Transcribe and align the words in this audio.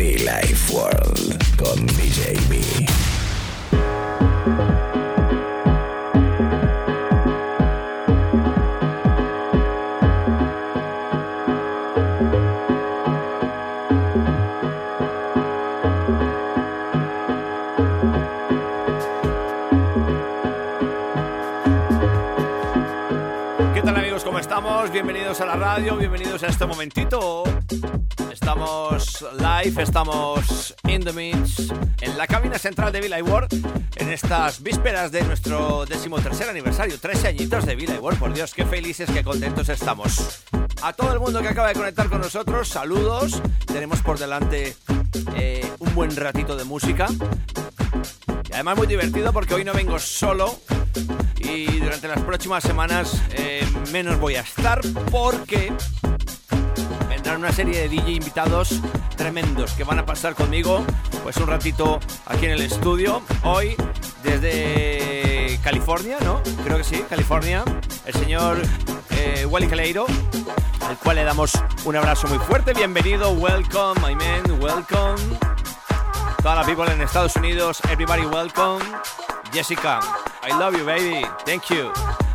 Life 0.00 0.72
World 0.72 1.56
con 1.56 1.86
DJ. 1.88 2.32
¿Qué 23.74 23.82
tal 23.82 23.96
amigos? 23.96 24.24
¿Cómo 24.24 24.38
estamos? 24.38 24.90
Bienvenidos 24.90 25.42
a 25.42 25.44
la 25.44 25.56
radio, 25.56 25.96
bienvenidos 25.98 26.42
a 26.42 26.46
este 26.46 26.64
momentito. 26.64 27.44
Estamos 28.50 29.24
live, 29.38 29.80
estamos 29.80 30.74
in 30.88 31.04
the 31.04 31.12
mix 31.12 31.72
en 32.00 32.18
la 32.18 32.26
cabina 32.26 32.58
central 32.58 32.90
de 32.90 33.00
Villa 33.00 33.22
World 33.22 33.48
en 33.94 34.08
estas 34.08 34.60
vísperas 34.60 35.12
de 35.12 35.22
nuestro 35.22 35.86
decimotercer 35.86 36.48
aniversario, 36.48 36.98
13 36.98 37.28
añitos 37.28 37.64
de 37.64 37.76
Villa 37.76 38.00
World. 38.00 38.18
Por 38.18 38.34
Dios, 38.34 38.52
qué 38.52 38.64
felices, 38.66 39.08
qué 39.08 39.22
contentos 39.22 39.68
estamos. 39.68 40.42
A 40.82 40.92
todo 40.92 41.12
el 41.12 41.20
mundo 41.20 41.40
que 41.42 41.46
acaba 41.46 41.68
de 41.68 41.74
conectar 41.74 42.08
con 42.08 42.22
nosotros, 42.22 42.66
saludos. 42.66 43.40
Tenemos 43.66 44.02
por 44.02 44.18
delante 44.18 44.76
eh, 45.36 45.64
un 45.78 45.94
buen 45.94 46.16
ratito 46.16 46.56
de 46.56 46.64
música. 46.64 47.06
Y 48.48 48.52
además 48.52 48.76
muy 48.76 48.88
divertido 48.88 49.32
porque 49.32 49.54
hoy 49.54 49.64
no 49.64 49.72
vengo 49.72 49.96
solo, 50.00 50.58
y 51.38 51.78
durante 51.78 52.08
las 52.08 52.20
próximas 52.22 52.64
semanas 52.64 53.22
eh, 53.30 53.64
menos 53.92 54.18
voy 54.18 54.34
a 54.34 54.40
estar 54.40 54.80
porque 55.10 55.72
una 57.36 57.52
serie 57.52 57.80
de 57.80 57.88
DJ 57.88 58.12
invitados 58.12 58.80
tremendos 59.16 59.72
que 59.72 59.84
van 59.84 59.98
a 59.98 60.06
pasar 60.06 60.34
conmigo 60.34 60.84
pues 61.22 61.36
un 61.36 61.46
ratito 61.46 62.00
aquí 62.26 62.46
en 62.46 62.52
el 62.52 62.62
estudio 62.62 63.22
hoy 63.42 63.76
desde 64.22 65.58
California, 65.62 66.18
¿no? 66.24 66.42
Creo 66.64 66.78
que 66.78 66.84
sí, 66.84 67.04
California, 67.08 67.64
el 68.06 68.14
señor 68.14 68.58
eh, 69.10 69.46
Wally 69.46 69.66
Caleiro, 69.66 70.06
al 70.88 70.96
cual 70.98 71.16
le 71.16 71.24
damos 71.24 71.52
un 71.84 71.96
abrazo 71.96 72.26
muy 72.28 72.38
fuerte. 72.38 72.72
Bienvenido, 72.72 73.30
welcome, 73.32 74.00
my 74.00 74.14
man, 74.14 74.60
welcome. 74.60 75.16
Toda 76.42 76.56
la 76.56 76.64
people 76.64 76.90
en 76.90 77.00
Estados 77.02 77.36
Unidos, 77.36 77.80
everybody 77.90 78.24
welcome. 78.24 78.84
Jessica, 79.52 80.00
I 80.42 80.50
love 80.58 80.76
you, 80.76 80.84
baby. 80.84 81.24
Thank 81.44 81.64
you. 81.70 82.29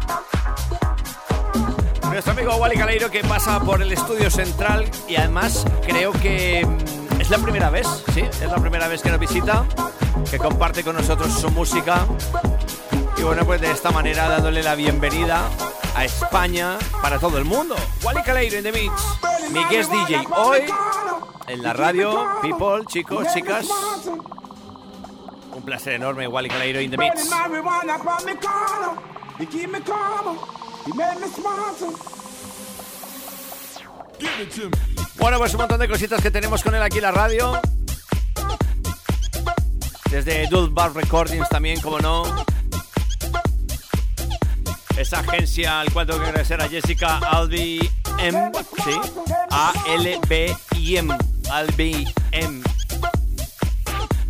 Nuestro 2.15 2.31
amigo 2.31 2.55
Wally 2.55 2.77
Caleiro 2.77 3.11
que 3.11 3.25
pasa 3.25 3.59
por 3.59 3.81
el 3.81 3.91
estudio 3.91 4.31
central 4.31 4.89
y 5.05 5.17
además 5.17 5.65
creo 5.85 6.13
que 6.13 6.65
mm, 6.65 7.19
es 7.19 7.29
la 7.29 7.37
primera 7.39 7.69
vez, 7.69 7.85
sí, 8.13 8.21
es 8.21 8.49
la 8.49 8.55
primera 8.55 8.87
vez 8.87 9.01
que 9.01 9.09
nos 9.09 9.19
visita, 9.19 9.65
que 10.31 10.37
comparte 10.37 10.81
con 10.81 10.95
nosotros 10.95 11.33
su 11.33 11.51
música. 11.51 12.07
Y 13.17 13.23
bueno, 13.23 13.43
pues 13.43 13.59
de 13.59 13.69
esta 13.69 13.91
manera 13.91 14.29
dándole 14.29 14.63
la 14.63 14.75
bienvenida 14.75 15.41
a 15.93 16.05
España 16.05 16.77
para 17.01 17.19
todo 17.19 17.37
el 17.37 17.43
mundo. 17.43 17.75
Wally 18.01 18.23
Caleiro 18.23 18.59
in 18.59 18.63
the 18.63 18.71
mix, 18.71 18.93
mi 19.51 19.65
guest 19.65 19.91
DJ 19.91 20.25
hoy 20.37 20.61
en 21.49 21.61
la 21.61 21.73
radio, 21.73 22.29
people, 22.41 22.85
chicos, 22.87 23.27
chicas. 23.33 23.67
Un 25.53 25.63
placer 25.63 25.95
enorme, 25.95 26.29
Wally 26.29 26.47
Caleiro 26.47 26.79
in 26.79 26.91
the 26.91 26.97
mix. 26.97 27.29
Bueno, 35.17 35.39
pues 35.39 35.53
un 35.53 35.59
montón 35.59 35.79
de 35.79 35.87
cositas 35.87 36.21
que 36.21 36.29
tenemos 36.29 36.61
con 36.61 36.75
él 36.75 36.81
aquí 36.81 36.97
en 36.97 37.03
la 37.03 37.11
radio. 37.11 37.59
Desde 40.11 40.47
Dual 40.47 40.69
Bar 40.69 40.93
Recordings 40.93 41.49
también, 41.49 41.81
como 41.81 41.99
no. 41.99 42.23
Esa 44.95 45.19
agencia 45.19 45.81
al 45.81 45.91
cual 45.91 46.05
tengo 46.05 46.19
que 46.19 46.27
agradecer 46.27 46.61
a 46.61 46.69
Jessica 46.69 47.17
Albi 47.17 47.89
M. 48.19 48.51
Sí. 48.83 48.99
A-L-B-I-M. 49.49 51.17
Albi 51.51 52.05
M. 52.31 52.63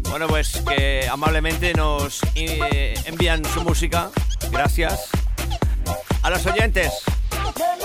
Bueno, 0.09 0.27
pues 0.27 0.63
que 0.67 1.07
amablemente 1.11 1.73
nos 1.73 2.21
eh, 2.35 2.93
envían 3.05 3.43
su 3.53 3.61
música. 3.61 4.09
Gracias. 4.51 5.09
A 6.25 6.31
los 6.31 6.43
oyentes, 6.47 6.91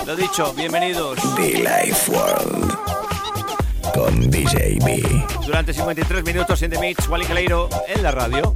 lo 0.03 0.15
dicho, 0.15 0.51
bienvenidos. 0.55 1.19
Be 1.35 1.59
Life 1.59 2.11
World 2.11 2.75
con 3.93 4.31
DJ 4.31 4.79
B. 4.83 5.25
Durante 5.45 5.71
53 5.71 6.23
minutos 6.23 6.59
en 6.63 6.71
The 6.71 6.79
Mix, 6.79 7.07
Wally 7.07 7.25
Caleiro 7.25 7.69
en 7.87 8.01
la 8.01 8.09
radio. 8.09 8.55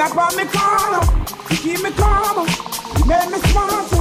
Marijuana 0.00 0.08
from 0.08 0.36
me 0.36 0.44
corner. 0.52 1.02
You 1.50 1.56
keep 1.56 1.82
me 1.82 1.90
calm. 1.92 2.46
You 2.98 3.04
make 3.06 3.30
me 3.30 3.38
smarter. 3.50 3.99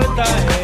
poeta 0.00 0.59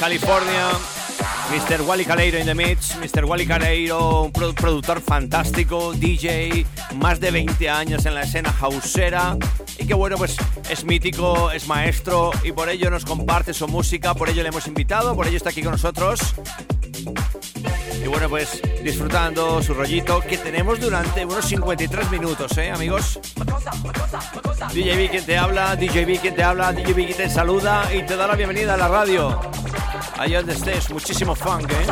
California. 0.00 0.70
Mr. 1.50 1.86
Wally 1.86 2.06
Caleiro 2.06 2.38
in 2.38 2.46
the 2.46 2.54
Mix, 2.54 2.96
Mr. 2.96 3.26
Wally 3.26 3.44
Caleiro, 3.44 4.22
un 4.22 4.32
productor 4.32 5.02
fantástico, 5.02 5.92
DJ, 5.92 6.64
más 6.94 7.20
de 7.20 7.30
20 7.30 7.68
años 7.68 8.06
en 8.06 8.14
la 8.14 8.22
escena 8.22 8.54
hausera 8.60 9.36
y 9.78 9.86
que 9.86 9.92
bueno, 9.92 10.16
pues 10.16 10.36
es 10.70 10.84
mítico, 10.84 11.50
es 11.50 11.66
maestro 11.66 12.30
y 12.44 12.52
por 12.52 12.70
ello 12.70 12.88
nos 12.88 13.04
comparte 13.04 13.52
su 13.52 13.68
música, 13.68 14.14
por 14.14 14.30
ello 14.30 14.42
le 14.42 14.48
hemos 14.48 14.66
invitado, 14.68 15.14
por 15.14 15.26
ello 15.26 15.36
está 15.36 15.50
aquí 15.50 15.62
con 15.62 15.72
nosotros. 15.72 16.34
Y 18.02 18.08
bueno, 18.08 18.30
pues 18.30 18.62
disfrutando 18.82 19.62
su 19.62 19.74
rollito 19.74 20.20
que 20.20 20.38
tenemos 20.38 20.80
durante 20.80 21.26
unos 21.26 21.44
53 21.44 22.10
minutos, 22.10 22.56
¿eh, 22.56 22.70
amigos? 22.70 23.20
DJB 24.72 25.10
quien 25.10 25.26
te 25.26 25.36
habla, 25.36 25.76
DJB 25.76 26.20
quien 26.20 26.34
te 26.34 26.42
habla, 26.42 26.72
DJB 26.72 26.94
quien 26.94 27.16
te 27.16 27.28
saluda 27.28 27.92
y 27.94 28.02
te 28.04 28.16
da 28.16 28.26
la 28.26 28.36
bienvenida 28.36 28.74
a 28.74 28.76
la 28.78 28.88
radio. 28.88 29.49
Allá 30.20 30.40
donde 30.40 30.52
estés, 30.52 30.90
muchísimo 30.90 31.34
funk, 31.34 31.72
¿eh? 31.72 31.86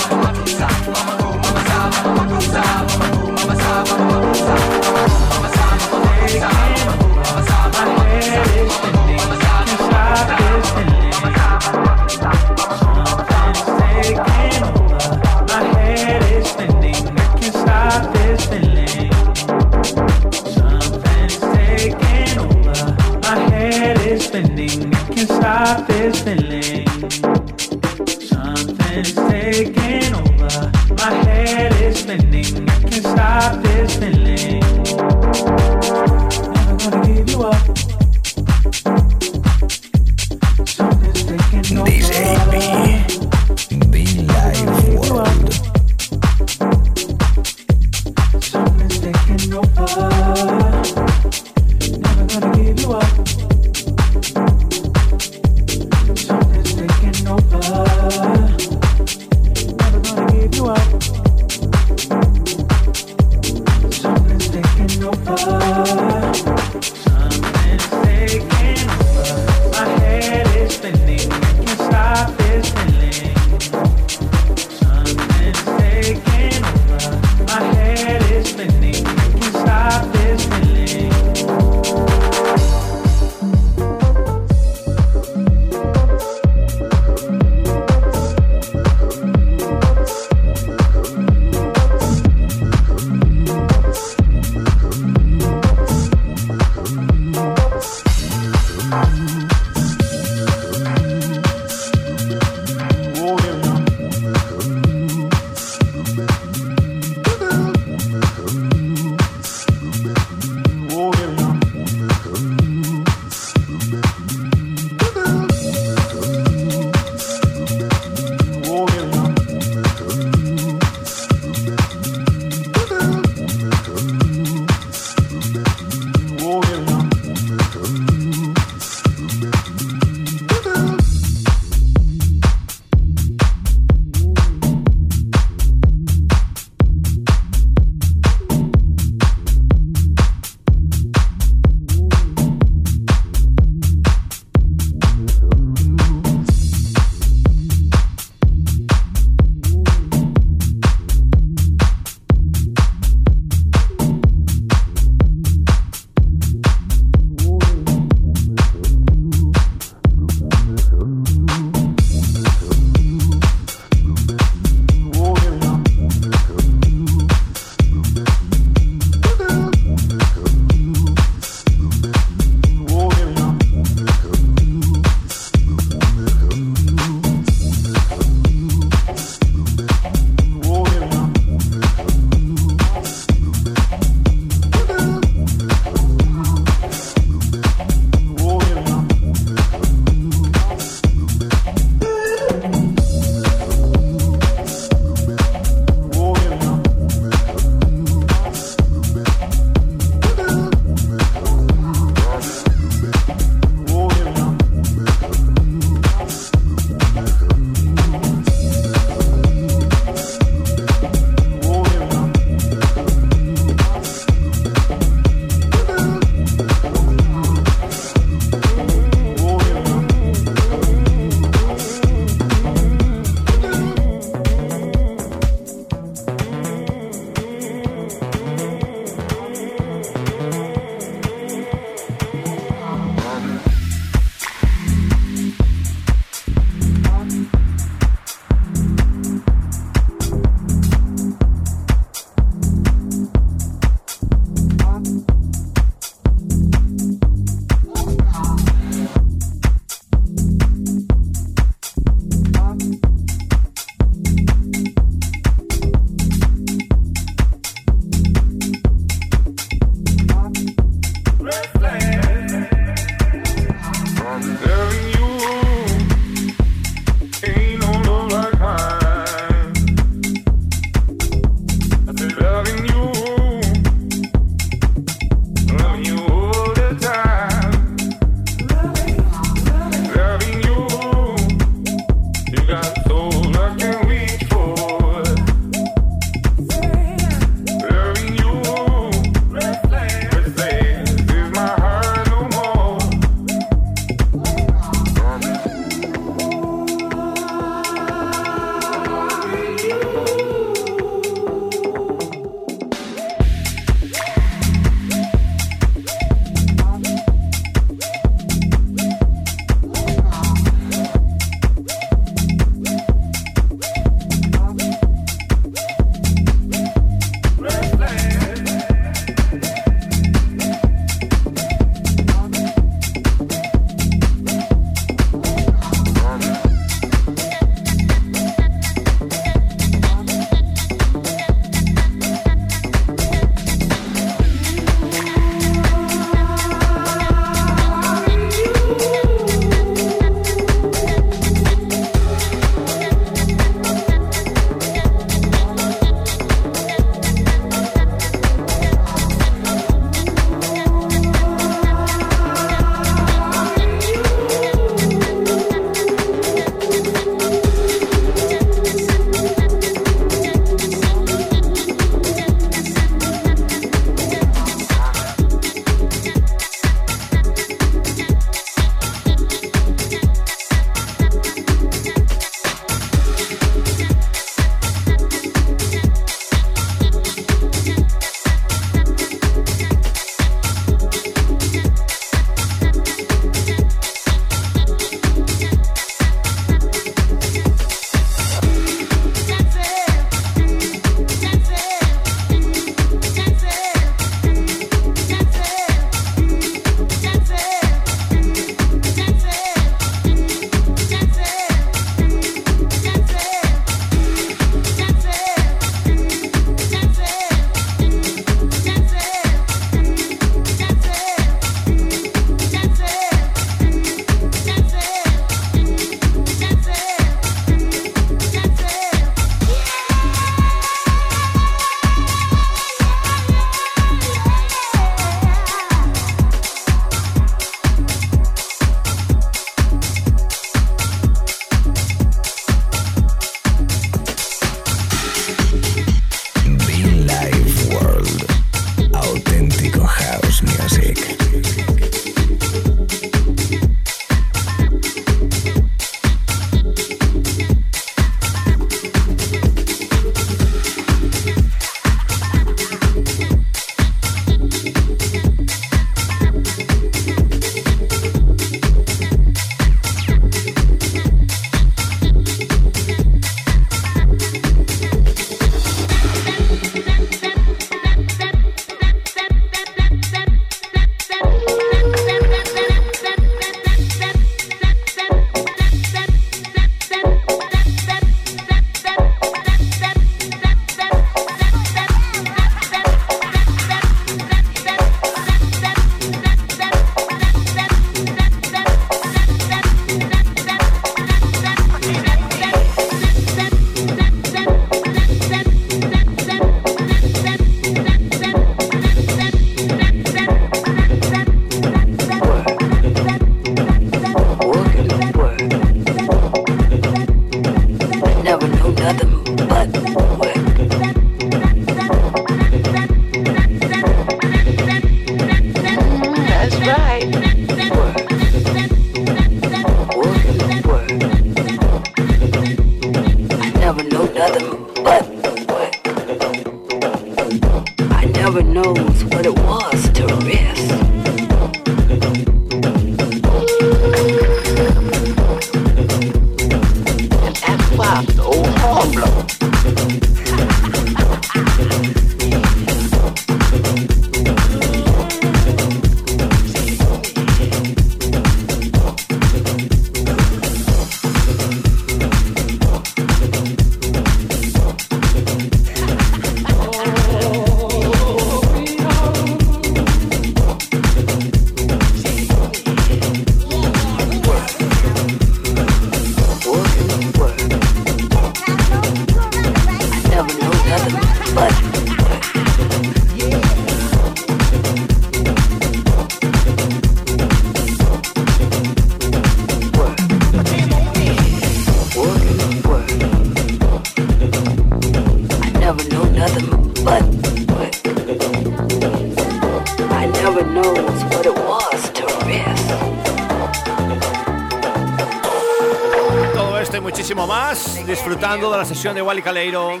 De 599.12 599.20
Wally 599.20 599.42
Caleiro 599.42 600.00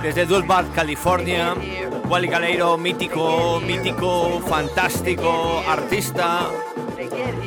desde 0.00 0.24
Dulbart, 0.24 0.72
California. 0.72 1.54
Wally 2.08 2.28
Caleiro, 2.28 2.78
mítico, 2.78 3.60
mítico, 3.60 4.40
fantástico, 4.48 5.64
artista. 5.66 6.48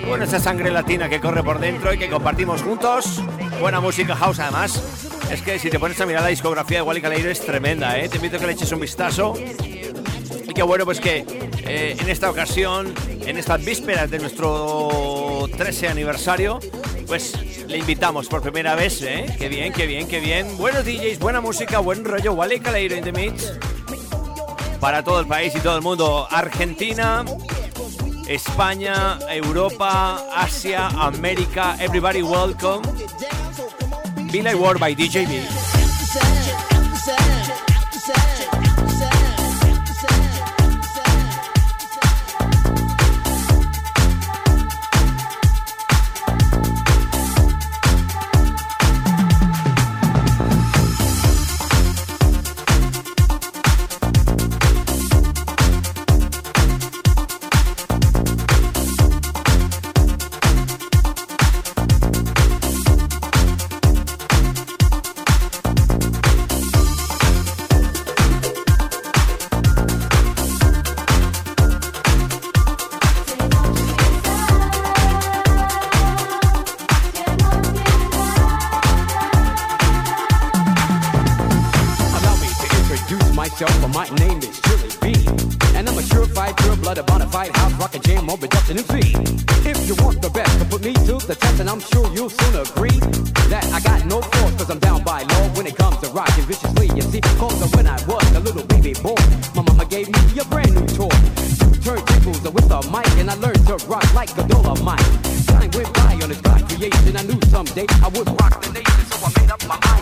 Bueno, 0.06 0.26
esa 0.26 0.38
sangre 0.40 0.70
latina 0.70 1.08
que 1.08 1.22
corre 1.22 1.44
por 1.44 1.60
dentro 1.60 1.94
y 1.94 1.98
que 1.98 2.10
compartimos 2.10 2.62
juntos. 2.62 3.22
Buena 3.62 3.80
música 3.80 4.18
house 4.18 4.40
además. 4.40 4.84
Es 5.32 5.42
que 5.42 5.60
si 5.60 5.70
te 5.70 5.80
pones 5.80 6.00
a 6.02 6.06
mirar 6.06 6.24
la 6.24 6.28
discografía 6.28 6.80
de 6.80 6.82
Wally 6.82 7.02
Caleiro 7.02 7.30
es 7.30 7.40
tremenda, 7.40 7.98
¿eh? 7.98 8.10
Te 8.10 8.18
invito 8.18 8.36
a 8.36 8.40
que 8.42 8.48
le 8.48 8.54
eches 8.54 8.72
un 8.74 8.82
vistazo. 8.82 9.34
Y 9.38 10.54
qué 10.54 10.64
bueno 10.64 10.84
pues 10.84 11.00
que 11.00 11.26
eh, 11.66 11.96
en 11.98 12.10
esta 12.10 12.30
ocasión, 12.30 12.94
en 13.26 13.38
estas 13.38 13.64
vísperas 13.64 14.12
de 14.12 14.20
nuestro 14.20 15.48
13 15.56 15.88
aniversario, 15.88 16.60
pues 17.08 17.34
le 17.72 17.78
invitamos 17.78 18.28
por 18.28 18.42
primera 18.42 18.76
vez, 18.76 19.02
¿eh? 19.02 19.26
Qué 19.38 19.48
bien, 19.48 19.72
qué 19.72 19.86
bien, 19.86 20.06
qué 20.08 20.20
bien. 20.20 20.58
Buenos 20.58 20.84
DJs, 20.84 21.20
buena 21.20 21.40
música, 21.40 21.80
buen 21.80 22.04
rollo. 22.04 22.34
Wally 22.34 22.60
Caleiro 22.60 22.96
in 22.96 23.04
the 23.04 23.14
mix. 23.14 23.54
Para 24.82 25.04
todo 25.04 25.22
el 25.22 25.28
país 25.28 25.56
y 25.56 25.60
todo 25.62 25.78
el 25.78 25.82
mundo. 25.82 26.28
Argentina, 26.30 27.24
España, 28.28 29.20
Europa, 29.30 30.22
Asia, 30.36 30.88
América. 30.88 31.78
Everybody 31.80 32.22
welcome. 32.22 32.82
Billy 34.32 34.54
Ward 34.54 34.80
by 34.80 34.94
DJ 34.94 35.26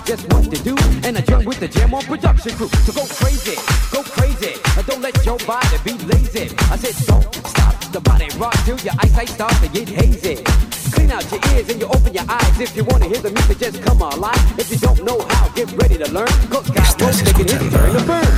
just 0.10 0.26
what 0.34 0.44
to 0.50 0.64
do. 0.64 0.76
And 1.06 1.18
I 1.18 1.22
jump 1.22 1.46
with 1.46 1.60
the 1.60 1.68
Jam 1.68 1.94
on 1.94 2.02
production 2.02 2.56
crew. 2.58 2.68
So 2.86 2.94
go 2.94 3.06
crazy, 3.22 3.56
go 3.92 4.02
crazy. 4.02 4.58
And 4.76 4.86
don't 4.88 5.02
let 5.02 5.14
your 5.24 5.38
body 5.46 5.78
be 5.86 5.94
lazy. 6.10 6.50
I 6.74 6.78
said, 6.78 6.96
don't 7.06 7.30
stop 7.46 7.76
the 7.94 8.02
body 8.02 8.28
rock 8.38 8.58
till 8.66 8.80
your 8.80 8.96
eyesight 8.98 9.30
starts 9.30 9.60
to 9.62 9.68
get 9.68 9.88
hazy. 9.88 10.44
Clean 10.94 11.12
out 11.12 11.24
your 11.32 11.42
ears 11.54 11.70
and 11.70 11.80
you 11.80 11.88
open 11.88 12.12
your 12.12 12.26
eyes. 12.28 12.60
If 12.60 12.76
you 12.76 12.84
want 12.86 13.04
to 13.04 13.10
hear 13.10 13.22
the 13.22 13.30
music, 13.30 13.60
just 13.60 13.84
come 13.84 14.02
alive. 14.02 14.60
If 14.60 14.72
you 14.72 14.78
don't 14.78 15.04
know 15.04 15.20
how, 15.30 15.50
get 15.50 15.72
ready 15.74 15.98
to 16.00 16.10
learn. 16.12 16.34
Cause 16.50 16.70
God 16.72 17.02
won't 17.02 17.26
make 17.26 17.40
it 17.46 17.52
his 17.52 17.72
turn 17.72 17.94
to 17.94 18.04
burn. 18.06 18.29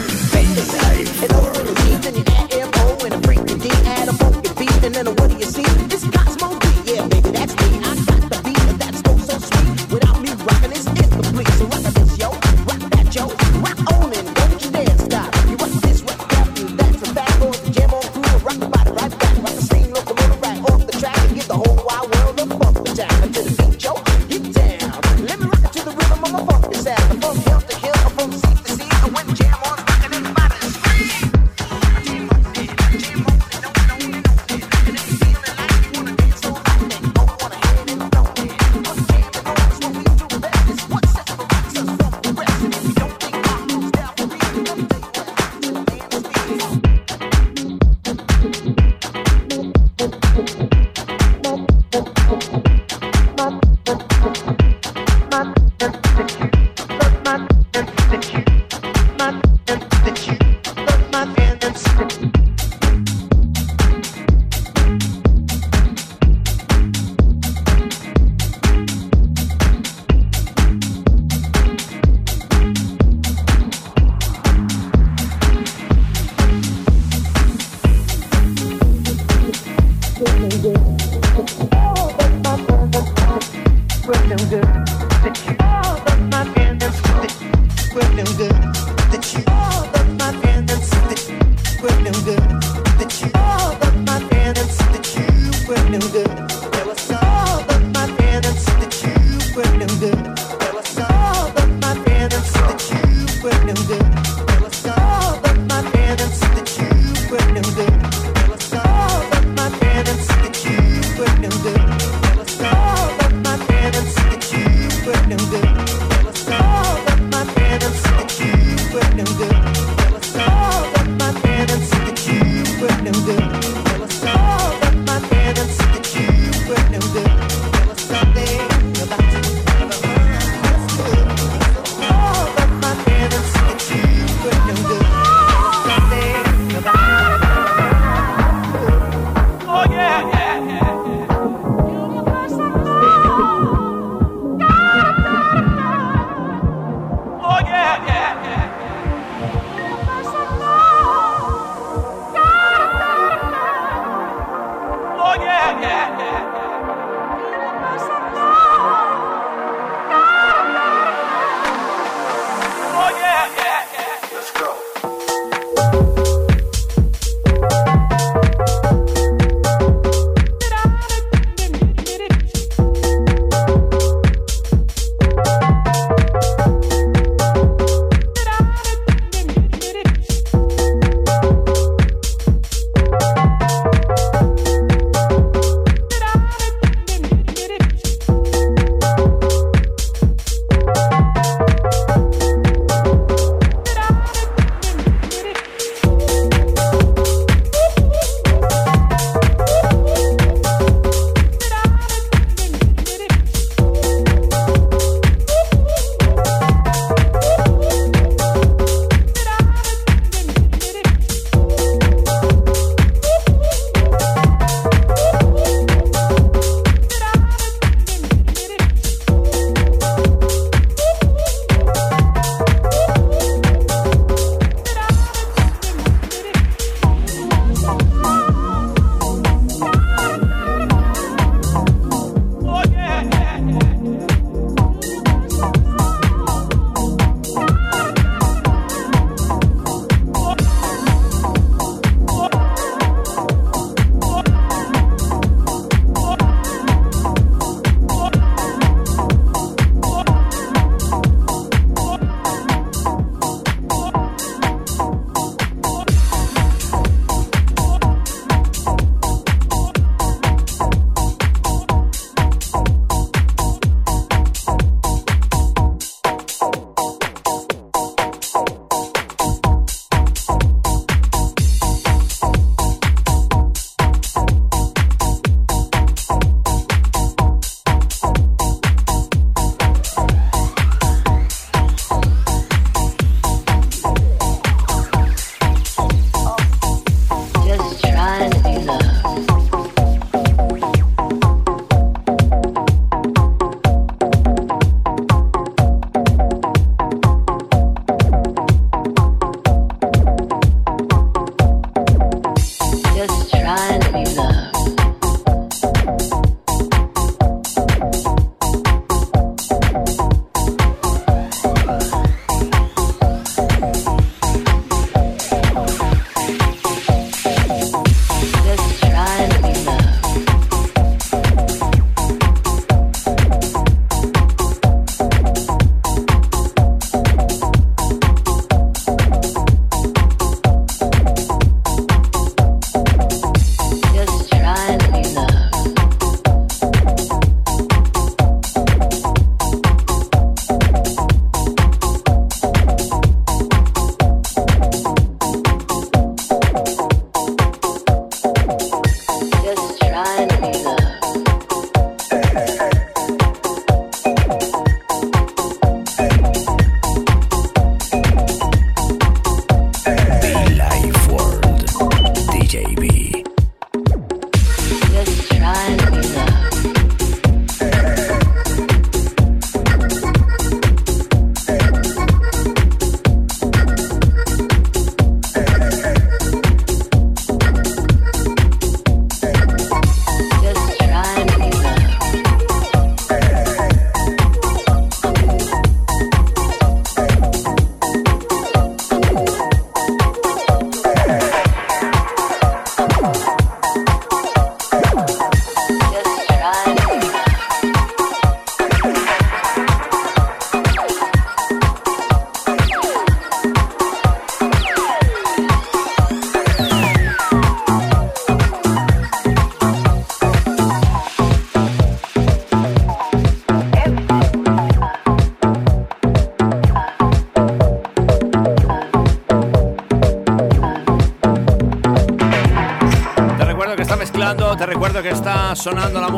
that 89.12 89.34
you 89.34 89.71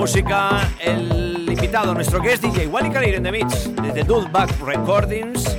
música. 0.04 0.70
El 0.82 1.48
invitado, 1.48 1.94
nuestro 1.94 2.22
guest 2.22 2.44
DJ, 2.44 2.68
Wally 2.68 2.90
Kalir 2.90 3.16
en 3.16 3.24
The 3.24 3.32
Mix, 3.32 3.74
desde 3.82 4.04
Dudeback 4.04 4.50
Recordings. 4.60 5.58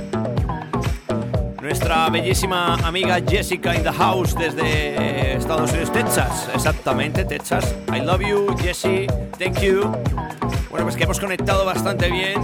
Nuestra 1.59 2.07
bellísima 2.11 2.75
amiga 2.75 3.17
Jessica 3.27 3.73
in 3.73 3.81
the 3.81 3.91
house 3.91 4.35
desde 4.35 5.35
Estados 5.35 5.71
Unidos, 5.71 5.91
Texas. 5.91 6.47
Exactamente, 6.53 7.25
Texas. 7.25 7.73
I 7.91 8.01
love 8.01 8.21
you, 8.21 8.55
Jessie. 8.59 9.07
Thank 9.39 9.61
you. 9.61 9.81
Bueno, 10.69 10.85
pues 10.85 10.95
que 10.95 11.05
hemos 11.05 11.19
conectado 11.19 11.65
bastante 11.65 12.11
bien 12.11 12.39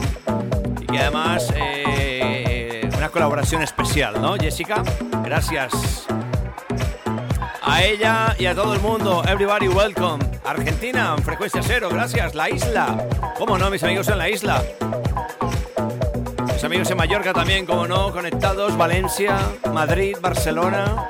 y 0.82 0.88
que 0.88 0.98
además 0.98 1.54
eh, 1.56 2.90
una 2.98 3.10
colaboración 3.10 3.62
especial, 3.62 4.20
¿no, 4.20 4.38
Jessica? 4.38 4.82
Gracias 5.24 6.08
a 7.62 7.84
ella 7.84 8.36
y 8.40 8.48
a 8.48 8.56
todo 8.56 8.74
el 8.74 8.80
mundo. 8.80 9.22
Everybody 9.28 9.68
welcome. 9.68 10.31
Argentina, 10.44 11.16
en 11.18 11.24
frecuencia 11.24 11.62
cero, 11.64 11.90
gracias. 11.92 12.36
La 12.36 12.50
isla. 12.50 13.08
¿Cómo 13.38 13.58
no, 13.58 13.70
mis 13.70 13.84
amigos 13.84 14.08
en 14.08 14.18
la 14.18 14.30
isla? 14.30 14.64
Mis 16.54 16.64
amigos 16.64 16.90
en 16.92 16.98
Mallorca 16.98 17.34
también, 17.34 17.66
como 17.66 17.88
no, 17.88 18.12
conectados. 18.12 18.78
Valencia, 18.78 19.38
Madrid, 19.74 20.18
Barcelona, 20.22 21.08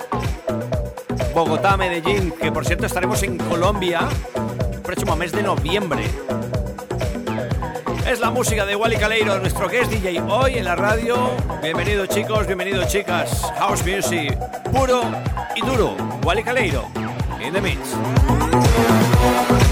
Bogotá, 1.33 1.77
Medellín, 1.77 2.31
que 2.31 2.51
por 2.51 2.65
cierto 2.65 2.85
estaremos 2.85 3.23
en 3.23 3.37
Colombia 3.37 4.07
próximo 4.81 5.15
mes 5.15 5.31
de 5.31 5.41
noviembre. 5.41 6.03
Es 8.05 8.19
la 8.19 8.29
música 8.29 8.65
de 8.65 8.75
Wally 8.75 8.97
Caleiro, 8.97 9.39
nuestro 9.39 9.69
guest 9.69 9.89
DJ 9.89 10.21
hoy 10.21 10.55
en 10.57 10.65
la 10.65 10.75
radio. 10.75 11.31
Bienvenidos 11.61 12.09
chicos, 12.09 12.45
bienvenidos 12.45 12.87
chicas. 12.89 13.49
House 13.57 13.85
Music, 13.85 14.37
puro 14.71 15.01
y 15.55 15.61
duro. 15.61 15.95
Wally 16.25 16.43
Caleiro, 16.43 16.89
in 17.41 17.53
the 17.53 17.61
mix. 17.61 19.70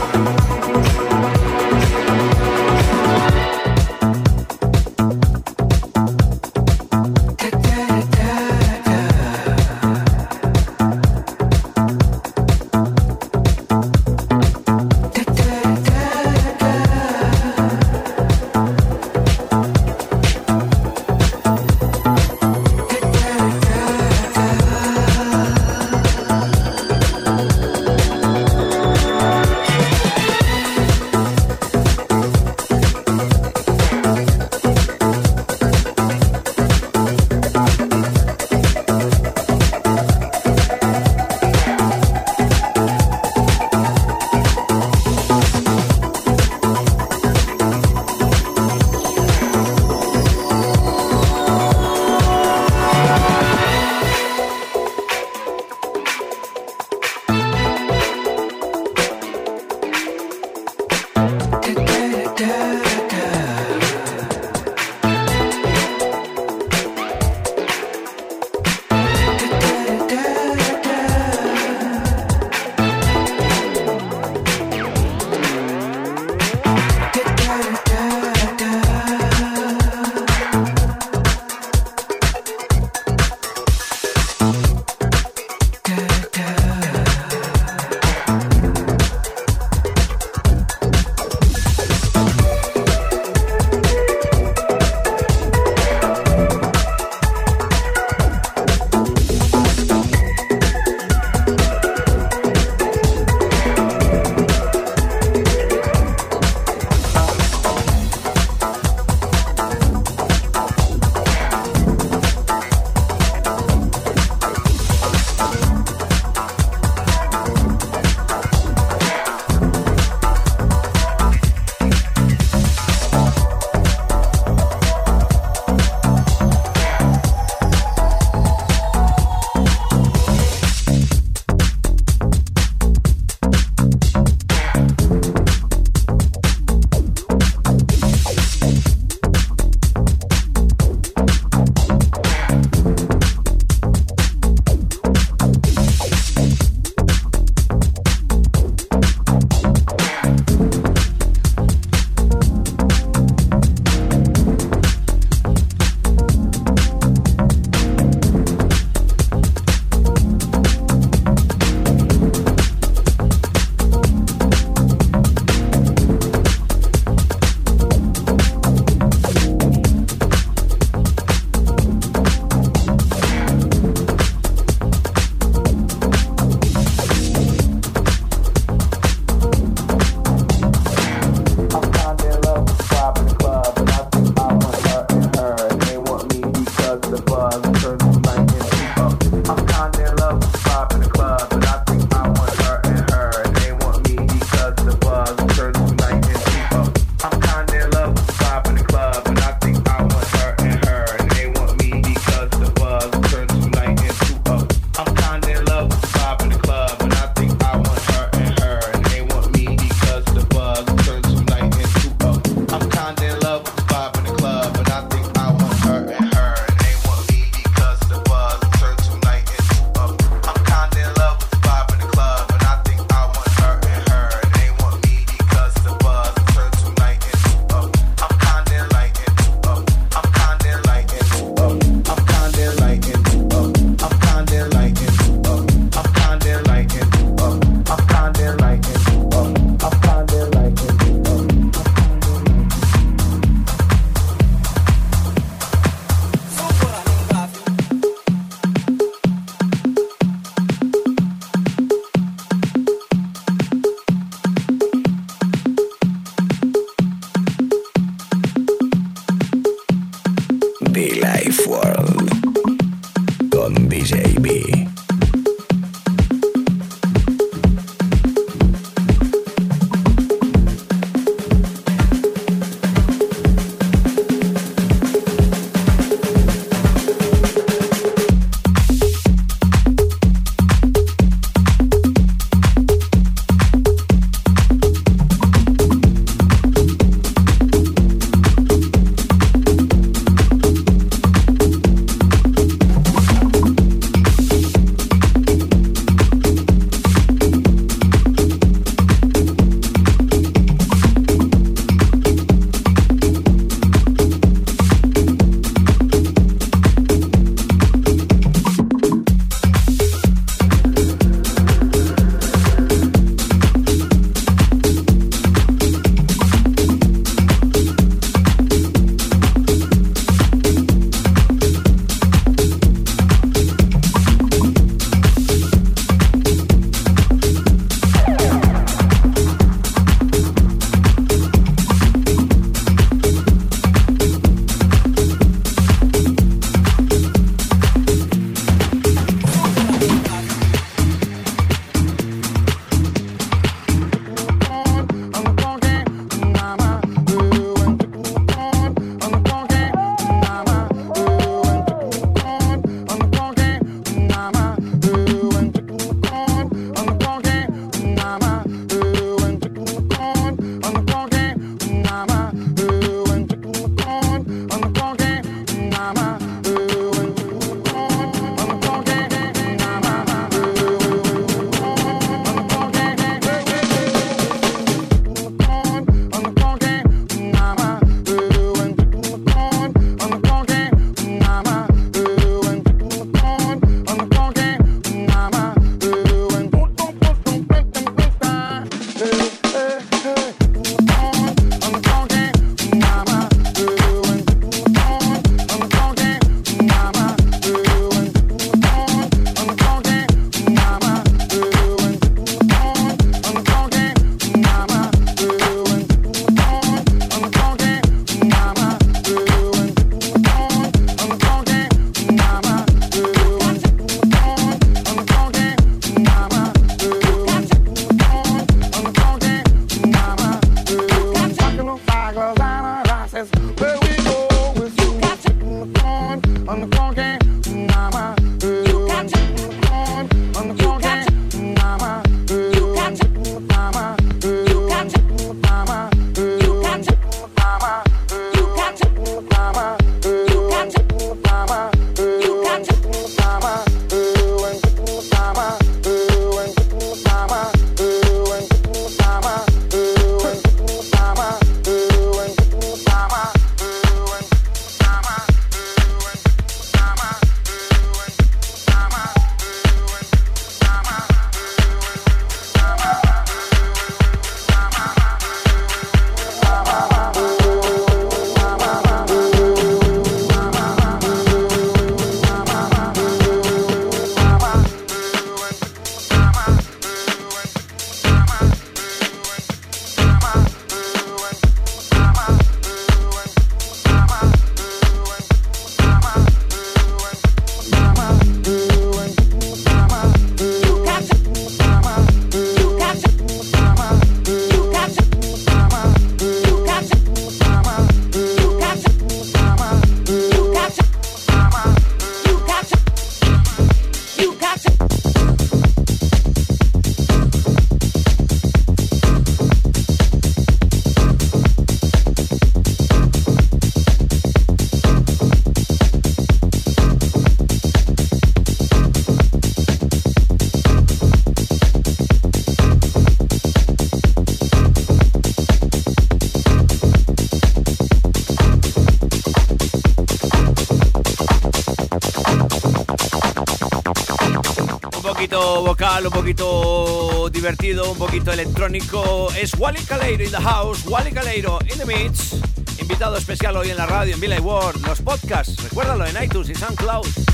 Poquito 536.50 537.48
divertido, 537.52 538.12
un 538.12 538.18
poquito 538.18 538.52
electrónico. 538.52 539.50
Es 539.56 539.72
Wally 539.78 540.02
Caleiro 540.02 540.44
in 540.44 540.50
the 540.50 540.58
house, 540.58 541.06
Wally 541.06 541.32
Caleiro 541.32 541.78
in 541.82 542.00
the 542.00 542.06
mix. 542.06 542.56
Invitado 543.00 543.38
especial 543.38 543.78
hoy 543.78 543.92
en 543.92 543.98
la 543.98 544.08
radio, 544.08 544.34
en 544.34 544.42
Villa 544.42 544.60
World, 544.60 545.06
los 545.06 545.22
podcasts, 545.22 545.76
recuérdalo 545.84 546.26
en 546.26 546.44
iTunes 546.44 546.70
y 546.70 546.76
SoundCloud. 546.76 547.49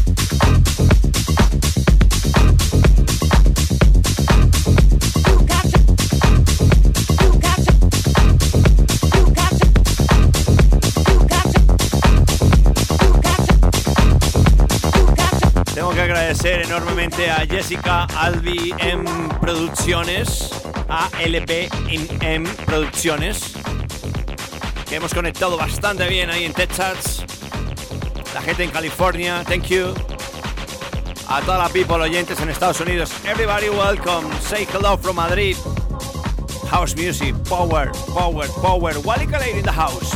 Enormemente 16.45 17.31
a 17.31 17.45
Jessica 17.47 18.03
Albi 18.03 18.71
en 18.77 19.03
Producciones, 19.41 20.51
a 20.87 21.09
LP 21.19 21.69
en 22.21 22.43
Producciones, 22.65 23.53
que 24.87 24.97
hemos 24.97 25.13
conectado 25.13 25.57
bastante 25.57 26.07
bien 26.07 26.29
ahí 26.29 26.45
en 26.45 26.53
Texas. 26.53 27.25
La 28.33 28.41
gente 28.41 28.63
en 28.63 28.69
California, 28.69 29.43
thank 29.47 29.63
you. 29.65 29.93
A 31.27 31.41
toda 31.41 31.57
la 31.57 31.69
people 31.69 31.95
oyentes 31.95 32.39
en 32.39 32.49
Estados 32.49 32.79
Unidos, 32.79 33.11
everybody 33.25 33.69
welcome. 33.69 34.31
Say 34.41 34.67
hello 34.71 34.97
from 34.97 35.15
Madrid. 35.15 35.57
House 36.69 36.95
music, 36.95 37.35
power, 37.49 37.91
power, 38.13 38.47
power. 38.61 38.93
Wally 39.03 39.25
in 39.51 39.63
the 39.63 39.71
house. 39.71 40.14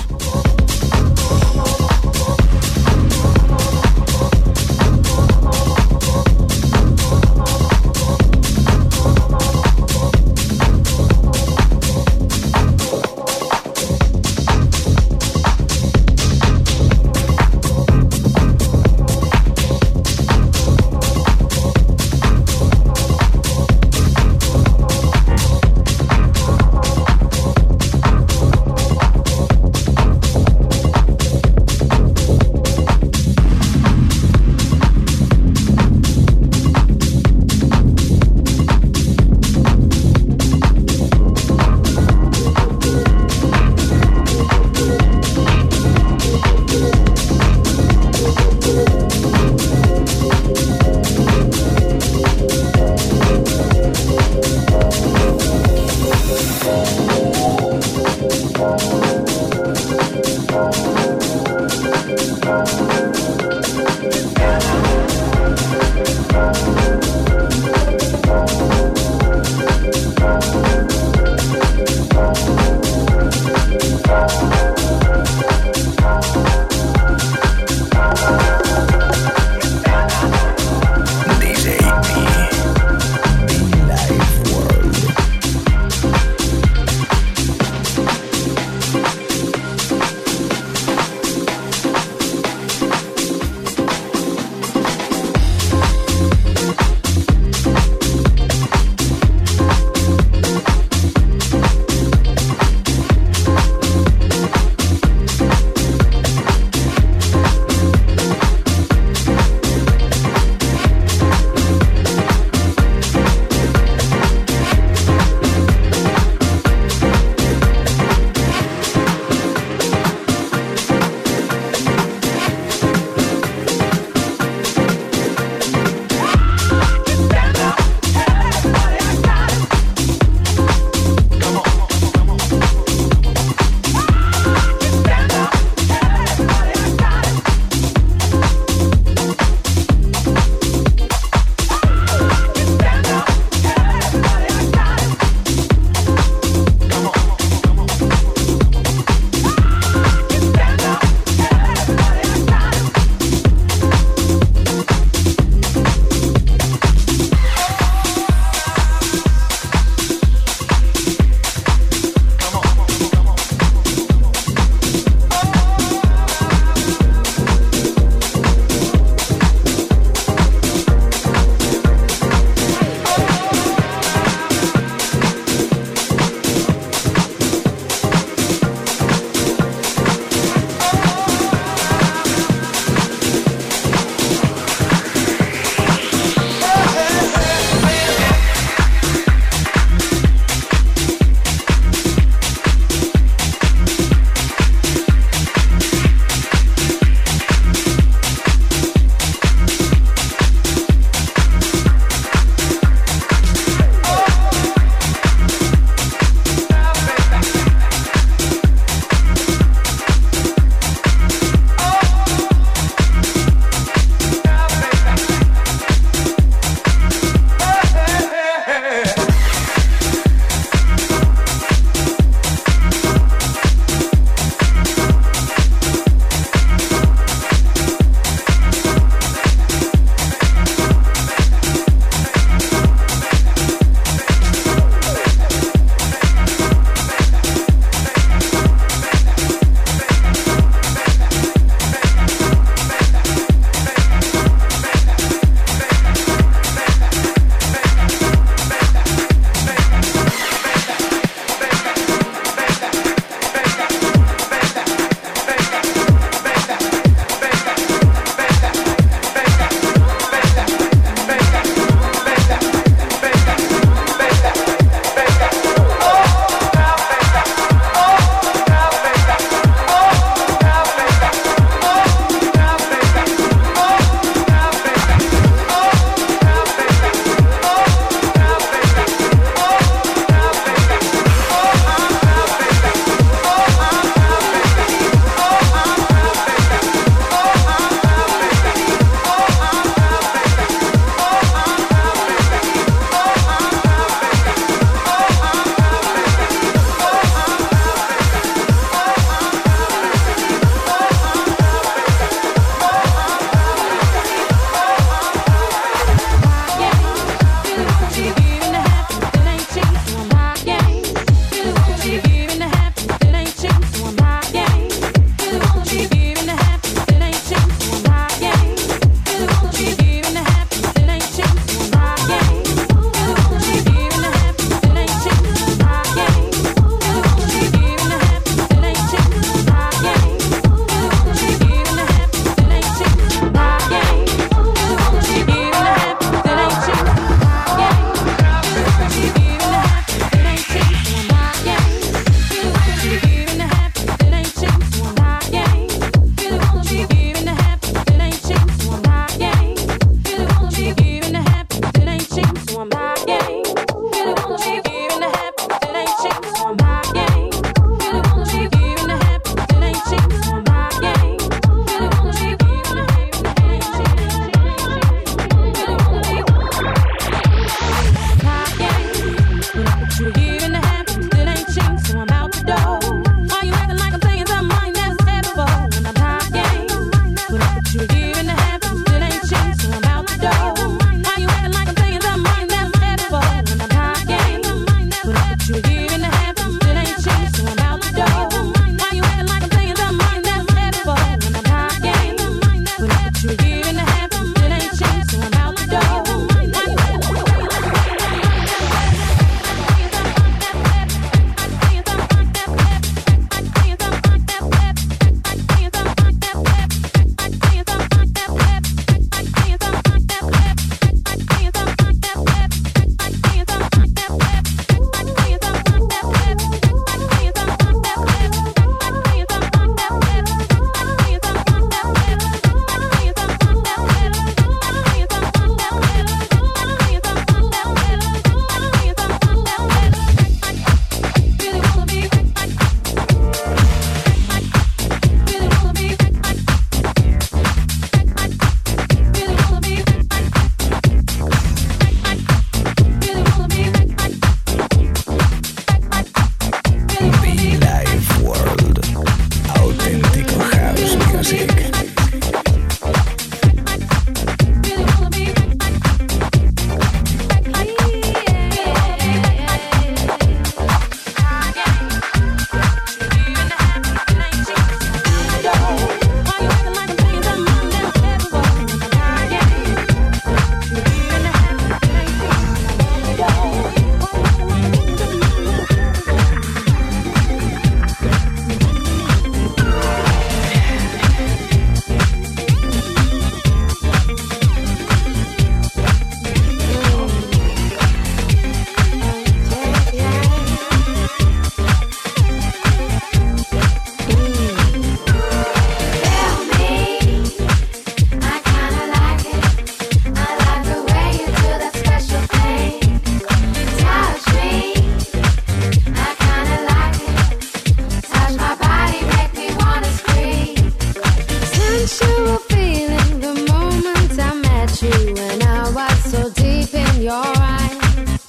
your 517.29 517.53
eyes. 517.57 518.41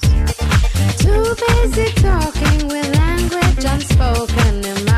Too 0.97 1.35
busy 1.45 1.87
talking 2.01 2.67
with 2.67 2.87
language 2.97 3.63
unspoken 3.63 4.65
in 4.65 4.90